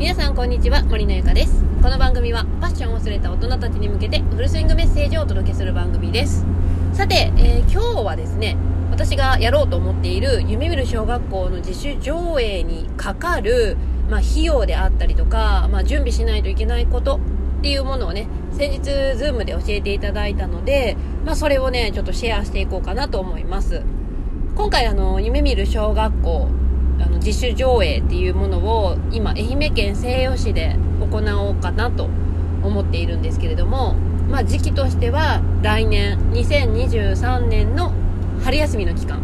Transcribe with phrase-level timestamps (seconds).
[0.00, 1.62] 皆さんこんにちは森のゆかです。
[1.82, 6.46] この番組はパッションを忘れた大人たちに向けてフルスイングメッセージをお届けする番組です。
[6.94, 8.56] さて、えー、今日はですね
[8.90, 13.76] 私がやろうと思っている夢見る小学校の自主上映にかかる、
[14.08, 17.16] まあ、費用であったりとか、まあ、準備しないといけないこと
[17.58, 20.96] っていうものをね先日 Zoom で教えていただいたので、
[21.26, 23.82] まあ、それをねちょっとシェアしていこうかなと思います。
[24.54, 26.48] 今回あの夢見る小学校
[27.02, 32.04] あの自主上映っていうものを今愛媛県西予市で行おうかなと
[32.62, 33.94] 思っているんですけれども、
[34.28, 37.92] まあ、時期としては来年2023年の
[38.44, 39.20] 春休みの期間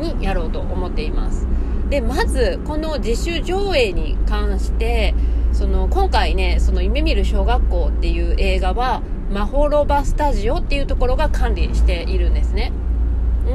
[0.00, 1.46] にやろうと思っています。
[1.88, 5.14] でまずこの自主上映に関して
[5.52, 12.72] その今回ねその夢見る小学校っていう映画はマホロバスタジオっていうところが管理しているんですね。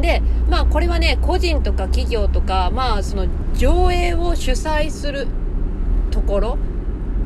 [0.02, 5.28] で、まあこれはね、個人とか企業とか、まあその上映を主催する
[6.12, 6.58] ところ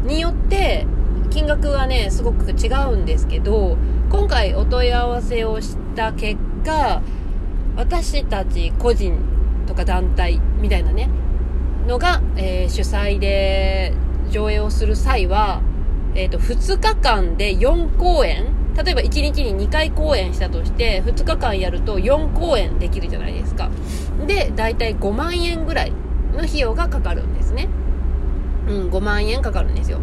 [0.06, 0.86] によって、
[1.30, 3.78] 金額はね、すごく違うんですけど、
[4.10, 7.02] 今回お問い合わせをした結果、
[7.76, 9.18] 私たち個人
[9.68, 11.10] とか団体みたいなね、
[11.88, 13.94] のが、えー、主催で
[14.32, 15.62] 上映をする際は、
[16.16, 23.70] えっ、ー、と、2日間で4公演例えば1日に2回公演したとして2日間やると4公演できるじゃないですか。
[24.26, 25.92] で大体5万円ぐらい
[26.34, 27.68] の費用がかかるんですね。
[28.68, 30.00] うん5万円かかるんですよ。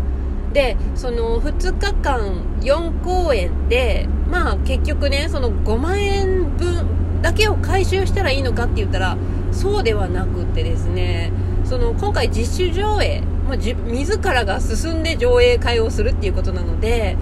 [0.52, 9.16] でその2日間4公演でまあ結局ねその5万円分だけを回収したらいいのかって言ったら
[9.52, 11.32] そうではなくってですね
[11.64, 17.16] その今回実習上映、まあ、自らが進んで上映会をするっていうことなので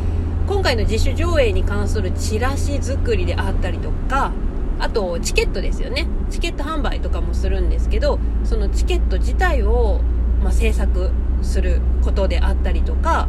[0.46, 4.32] 今回の自主上映に関するチラシ作りであったりとか
[4.78, 6.06] あとチケットですよね。
[6.30, 10.00] チケット販売とかもするんですけどそのチケット自体を、
[10.42, 13.28] まあ、制作することであったりとか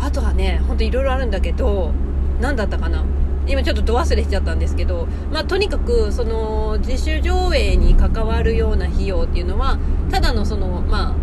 [0.00, 1.92] あとはねほんといろいろあるんだけど
[2.40, 3.04] 何だったかな。
[3.44, 9.78] 今ちょっとど忘れしちゃったんですけど、まあ、とにかくその自主上映に関わるような費用っていうのは
[10.12, 11.14] ただのそのまあ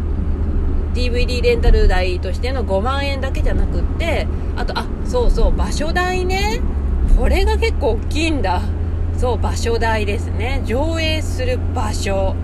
[0.99, 4.27] DVD レンタル代としての5万円だけじゃなくって
[4.57, 6.59] あとあそうそう場所代ね。
[7.17, 8.61] これが結構大きいんだ。
[9.17, 10.61] そう場所代ですね。
[10.65, 12.35] 上映する場所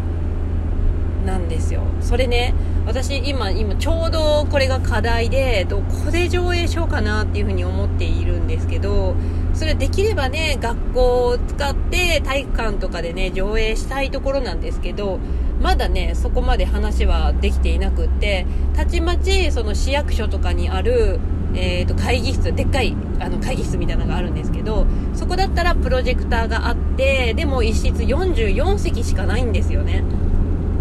[1.25, 1.81] なんですよ。
[1.99, 2.53] それね
[2.85, 9.15] 私今今ちょうどこれが課題でどこで上映しようかなっていうふうに思っているんですけど
[9.53, 15.19] それできればね学校を使って体育館とかでね上映したいところなんですけど
[15.65, 18.45] まだねそこまで話はできていなくって
[18.75, 21.19] たちまちその市役所とかにある、
[21.55, 30.03] えー、と会議室でっかいあの会議室みたいなのがあるんですけどそこだったらプロジェクターがあってでも一室44席しかないんですよね。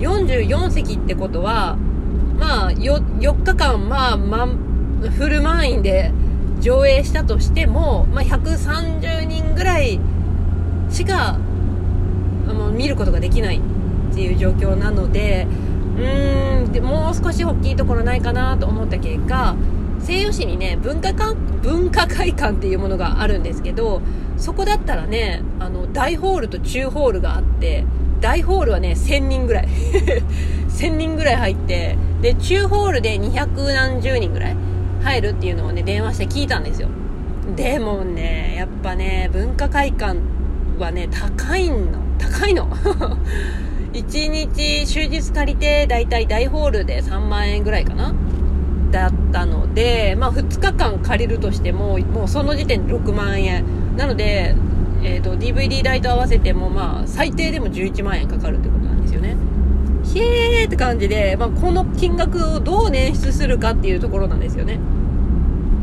[0.00, 1.76] 44席ってことは
[2.38, 6.12] まあ 4, 4日間まあ、ま、フル満員で
[6.60, 9.98] 上映したとしても、まあ、130人ぐらい
[10.90, 11.38] しか
[12.46, 13.62] もう見ることができない。
[14.14, 15.46] っていう状況なので
[15.96, 19.56] うーんでもう少し大きいところないかなと思った結果
[20.00, 24.02] 西予市にね文化館文化会館っていうものがあるんですけど
[24.36, 27.84] そこだったらねあの大ホールと中ホールがあって
[28.20, 29.68] 大ホールはね1000人ぐらい。
[30.74, 34.56] 1000人ぐらい入ってで中ホールで200何十人ぐらい
[35.02, 36.88] 入るっていうのをね電話して聞いたんですよ。
[37.54, 40.18] でもねやっぱね文化会館
[40.78, 41.76] はね高いの。
[42.18, 42.68] 高いの。
[43.94, 48.12] 1日終日借りてだいたい大ホールで3万円ぐらいかな。
[48.90, 53.64] だったので、まあ、2日間借りるとしてももうその時点で6万円。
[53.96, 54.54] なので、
[55.02, 59.36] えーと、DVD 代と合わせても、まあ、最低でも11万円かかるってことなんですよね。
[60.04, 64.78] ひえーって感じで、まあ、この金額をどう捻出するかっていうところなんですよね。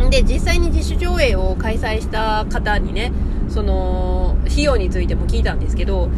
[0.09, 3.11] で実際に自主上映を開催した方にね
[3.49, 6.09] その費用についても聞いたんですけど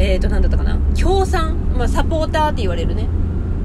[0.00, 0.78] えっ、ー、と、なんだったかな？
[0.94, 1.74] 協賛？
[1.76, 3.06] まあ、サポーターって言われるね。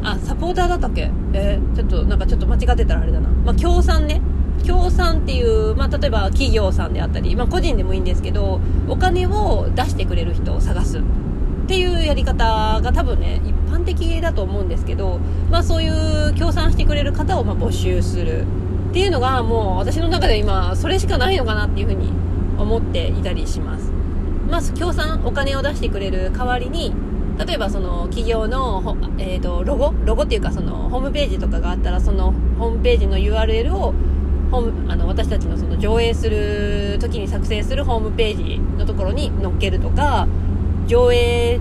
[0.03, 1.09] あ、サポーターだったっけ？
[1.33, 3.29] えー、ちょっと、なんかちょっと間違ってたらあれだな。
[3.29, 4.21] まあ、協賛ね。
[4.63, 8.59] 協賛っていう、まあ、例えば企業さんであったり、まあ、個人でもいいんですけど、
[8.89, 10.99] お金を出してくれる人を探す。
[10.99, 11.01] っ
[11.67, 18.45] ていうやり方が多分ね、一般的だと思うんですけど、まあそういう協賛してくれる方をま募集する
[18.91, 22.11] っていうのがもう私の中で今それしかないのかなっていうふうに
[22.59, 23.91] 思っていたりします。
[24.49, 26.93] まず協賛お金を出してくれる代わりに
[27.37, 29.93] 例えばその企業の、えーと、ロゴ？
[30.05, 33.93] ロゴっていうかそのホームページとかがあったらそのホームページの URL を
[34.51, 40.27] ホームあの私たちのその上映する時に作成するホームページのところに載っけるとか
[40.87, 41.59] 上映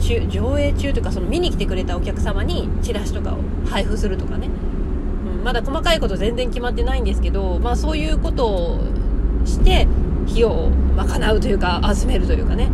[0.00, 8.80] 中上映中というかその見に来てくれたお客様にチラシとかを配布するとかね、うん、まだ細かいこと全然決まってないんですけど、まあ、そういうことを
[9.46, 9.86] して
[10.26, 12.68] 費用を賄うというか集めるというかね、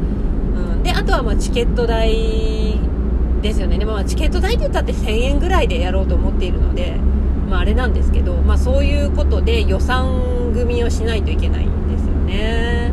[0.56, 2.80] うん、であとはまあチケット代
[3.42, 3.76] ですよね。
[3.76, 6.96] で、まあ、チケット代って言ったって1000円ぐらいでやろうと思っているので、
[7.50, 12.92] まあ、あれなんですけど、まあ、そういうことで予算組をしないといけないんですよね、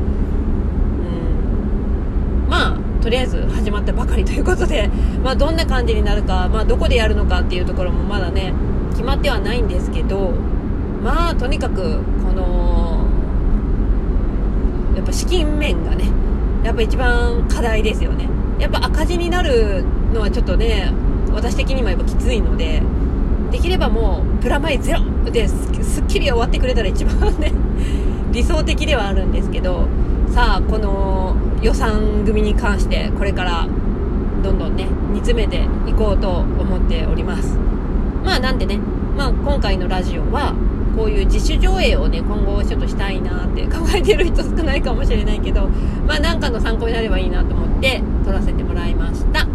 [2.44, 4.90] うん、まあとりあえず始まったばかりということで、
[5.24, 8.54] まあ、どんな感じになるか、まあ、どこでやるのかっていうところもまだね
[8.92, 10.32] 決まってはないんですけど
[11.04, 12.02] まあとにかく
[15.00, 16.12] やっぱ資金面がね
[16.64, 18.28] やっぱ一番課題ですよね。
[18.60, 20.92] やっぱ赤字になるのはちょっとね
[21.32, 22.84] 私的にもやっぱきついので
[23.50, 27.54] できればもうプラマイゼロですっきり終わってくれたら一番ね
[28.34, 29.88] 理想的ではあるんですけど
[30.34, 33.66] さあこの予算組に関してこれから
[34.44, 37.58] どんどんね煮詰めていこうと思っております。
[38.26, 38.80] まあなんでね、
[39.18, 40.54] まあ、今回のラジオは
[40.96, 45.70] こういう自主上映をね今後ちょっとしたいなって 考えてる人少ないかもしれないけど
[46.08, 49.48] まあなんかの参考になればいいなと思って撮らせてもらいました。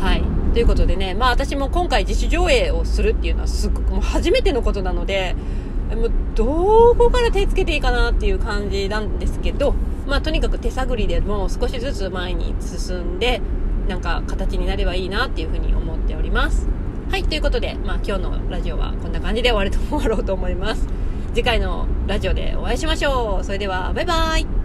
[0.00, 0.22] はい。
[0.52, 5.34] ということでねまあ私も今回自主上映をするっていうのはすごくもう初めてのことなので
[5.96, 9.74] もうどこから手つけていいかなっていう感じなんですけど
[10.06, 13.40] まあ、とにかく手探りでもう少しずつ前に進んで
[13.88, 16.68] なんか形になればいいなっていうふうに思っております。
[17.10, 20.86] はいということで、まあ、今日のラジオはこんな感じで終わると 終わろうと思います。
[21.34, 23.44] 次回のラジオでお会いしましょう。
[23.44, 24.63] それではバイバイ。